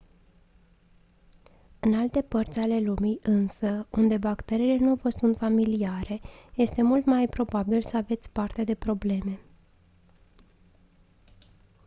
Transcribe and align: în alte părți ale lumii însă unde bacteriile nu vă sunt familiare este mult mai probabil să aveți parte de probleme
în 1.79 1.93
alte 1.93 2.21
părți 2.21 2.59
ale 2.59 2.79
lumii 2.79 3.19
însă 3.21 3.87
unde 3.91 4.17
bacteriile 4.17 4.77
nu 4.85 4.95
vă 4.95 5.09
sunt 5.09 5.35
familiare 5.37 6.19
este 6.55 6.83
mult 6.83 7.05
mai 7.05 7.27
probabil 7.27 7.81
să 7.81 7.97
aveți 7.97 8.31
parte 8.31 8.63
de 8.63 8.75
probleme 8.75 9.39